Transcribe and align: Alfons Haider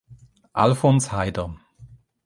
Alfons 0.53 1.11
Haider 1.11 1.59